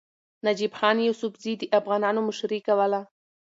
[0.47, 3.01] نجیب خان یوسفزي د افغانانو مشري کوله.